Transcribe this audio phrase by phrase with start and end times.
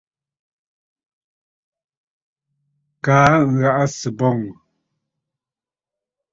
[3.03, 4.51] Kaa bì ghàʼà sɨ̀ bɔŋə̀.